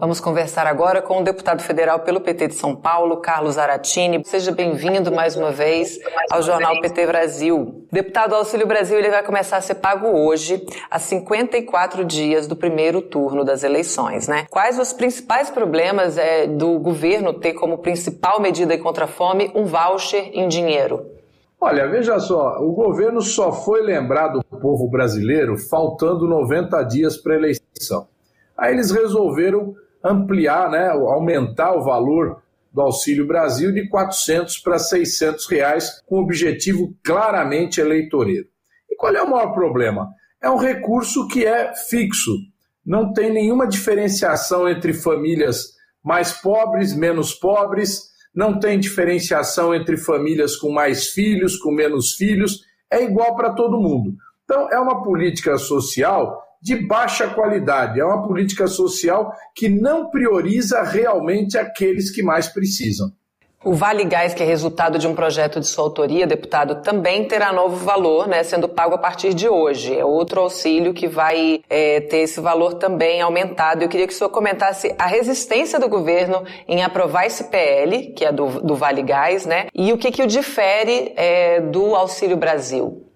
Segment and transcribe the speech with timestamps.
[0.00, 4.22] Vamos conversar agora com o deputado federal pelo PT de São Paulo, Carlos Aratini.
[4.24, 5.98] Seja bem-vindo mais uma vez
[6.30, 7.84] ao Jornal PT Brasil.
[7.90, 13.02] Deputado, Auxílio Brasil ele vai começar a ser pago hoje, a 54 dias do primeiro
[13.02, 14.46] turno das eleições, né?
[14.48, 19.64] Quais os principais problemas é, do governo ter como principal medida contra a fome um
[19.64, 21.06] voucher em dinheiro?
[21.60, 27.32] Olha, veja só, o governo só foi lembrar do povo brasileiro faltando 90 dias para
[27.34, 28.06] a eleição.
[28.56, 35.46] Aí eles resolveram ampliar, né, aumentar o valor do Auxílio Brasil de 400 para 600
[35.46, 38.46] reais, com objetivo claramente eleitoreiro.
[38.90, 40.08] E qual é o maior problema?
[40.40, 42.30] É um recurso que é fixo,
[42.86, 50.56] não tem nenhuma diferenciação entre famílias mais pobres, menos pobres, não tem diferenciação entre famílias
[50.56, 54.14] com mais filhos, com menos filhos, é igual para todo mundo.
[54.44, 60.82] Então, é uma política social de baixa qualidade, é uma política social que não prioriza
[60.82, 63.12] realmente aqueles que mais precisam.
[63.64, 67.52] O Vale Gás, que é resultado de um projeto de sua autoria, deputado, também terá
[67.52, 69.98] novo valor, né, sendo pago a partir de hoje.
[69.98, 73.82] É outro auxílio que vai é, ter esse valor também aumentado.
[73.82, 78.24] Eu queria que o senhor comentasse a resistência do governo em aprovar esse PL, que
[78.24, 82.36] é do, do Vale Gás, né, e o que, que o difere é, do Auxílio
[82.36, 83.07] Brasil.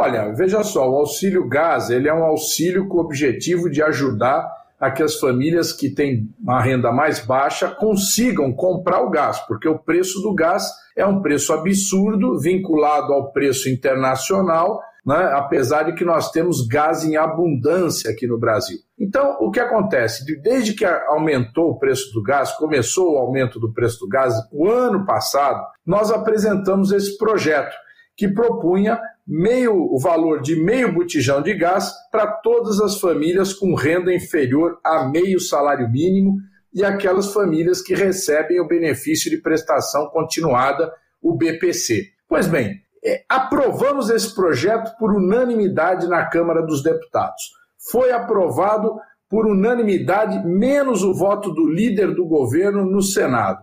[0.00, 4.48] Olha, veja só, o auxílio gás ele é um auxílio com o objetivo de ajudar
[4.78, 9.68] a que as famílias que têm uma renda mais baixa consigam comprar o gás, porque
[9.68, 15.94] o preço do gás é um preço absurdo, vinculado ao preço internacional, né, apesar de
[15.94, 18.78] que nós temos gás em abundância aqui no Brasil.
[18.96, 20.24] Então, o que acontece?
[20.40, 24.68] Desde que aumentou o preço do gás, começou o aumento do preço do gás, o
[24.68, 27.74] ano passado, nós apresentamos esse projeto
[28.16, 33.74] que propunha meio o valor de meio botijão de gás para todas as famílias com
[33.74, 36.38] renda inferior a meio salário mínimo
[36.72, 42.06] e aquelas famílias que recebem o benefício de prestação continuada, o BPC.
[42.26, 47.42] Pois bem, é, aprovamos esse projeto por unanimidade na Câmara dos Deputados.
[47.90, 48.96] Foi aprovado
[49.28, 53.62] por unanimidade, menos o voto do líder do governo no Senado.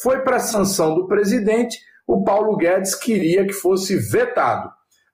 [0.00, 4.70] Foi para a sanção do presidente, o Paulo Guedes queria que fosse vetado.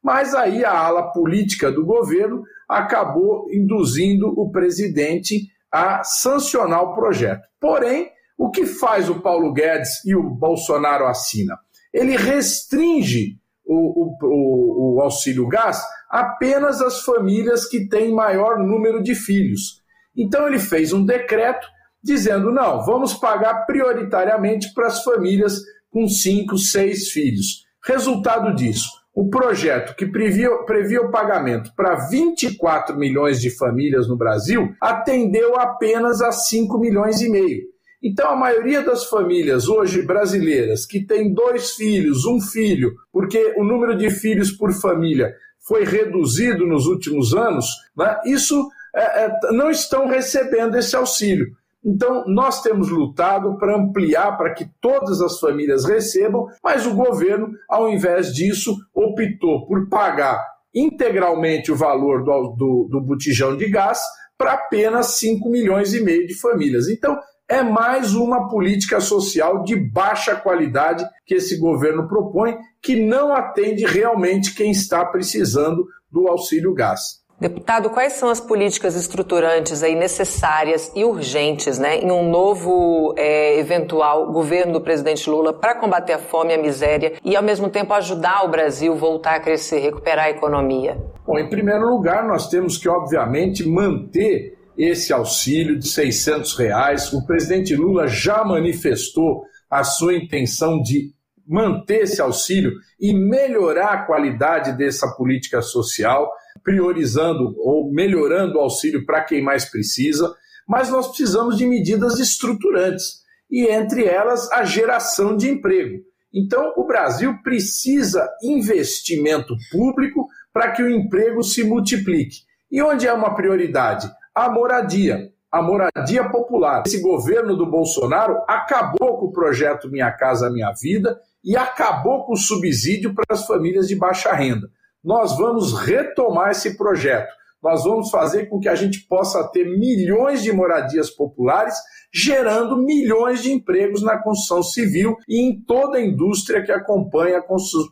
[0.07, 7.43] Mas aí a ala política do governo acabou induzindo o presidente a sancionar o projeto.
[7.61, 11.59] Porém, o que faz o Paulo Guedes e o Bolsonaro assina?
[11.93, 19.13] Ele restringe o, o, o, auxílio gás apenas às famílias que têm maior número de
[19.13, 19.83] filhos.
[20.17, 21.67] Então ele fez um decreto
[22.01, 27.67] dizendo: não, vamos pagar prioritariamente para as famílias com cinco, seis filhos.
[27.85, 34.15] Resultado disso: o projeto que previa, previa o pagamento para 24 milhões de famílias no
[34.15, 37.63] Brasil atendeu apenas a 5 milhões e meio.
[38.03, 43.65] Então, a maioria das famílias hoje brasileiras que tem dois filhos, um filho, porque o
[43.65, 45.35] número de filhos por família
[45.67, 47.65] foi reduzido nos últimos anos,
[47.97, 51.47] né, isso é, é, não estão recebendo esse auxílio.
[51.87, 57.49] Então, nós temos lutado para ampliar para que todas as famílias recebam, mas o governo,
[57.69, 64.01] ao invés disso, optou por pagar integralmente o valor do, do, do botijão de gás
[64.37, 66.89] para apenas 5 milhões e meio de famílias.
[66.89, 67.17] Então,
[67.49, 73.85] é mais uma política social de baixa qualidade que esse governo propõe, que não atende
[73.85, 77.25] realmente quem está precisando do auxílio gás.
[77.39, 83.59] Deputado, quais são as políticas estruturantes aí necessárias e urgentes né, em um novo é,
[83.59, 87.69] eventual governo do presidente Lula para combater a fome e a miséria e, ao mesmo
[87.69, 90.97] tempo, ajudar o Brasil a voltar a crescer, recuperar a economia?
[91.27, 97.13] Bom, em primeiro lugar, nós temos que, obviamente, manter esse auxílio de 600 reais.
[97.13, 101.13] O presidente Lula já manifestou a sua intenção de
[101.47, 106.33] manter esse auxílio e melhorar a qualidade dessa política social
[106.67, 110.35] priorizando ou melhorando o auxílio para quem mais precisa,
[110.67, 116.03] mas nós precisamos de medidas estruturantes e entre elas a geração de emprego.
[116.35, 122.39] Então, o Brasil precisa investimento público para que o emprego se multiplique.
[122.69, 124.11] E onde é uma prioridade?
[124.35, 126.83] A moradia, a moradia popular.
[126.85, 132.33] Esse governo do Bolsonaro acabou com o projeto Minha Casa Minha Vida e acabou com
[132.33, 134.69] o subsídio para as famílias de baixa renda
[135.07, 137.33] nós vamos retomar esse projeto.
[137.63, 141.75] nós vamos fazer com que a gente possa ter milhões de moradias populares,
[142.13, 147.45] gerando milhões de empregos na construção civil e em toda a indústria que acompanha a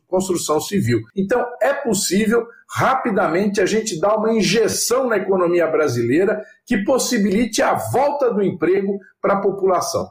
[0.07, 1.01] construção civil.
[1.17, 7.75] Então, é possível rapidamente a gente dar uma injeção na economia brasileira que possibilite a
[7.75, 10.09] volta do emprego para a população.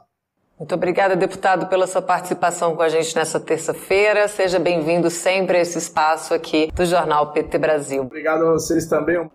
[0.64, 4.26] Muito obrigada, deputado, pela sua participação com a gente nessa terça-feira.
[4.28, 8.00] Seja bem-vindo sempre a esse espaço aqui do Jornal PT Brasil.
[8.00, 9.28] Obrigado a vocês também.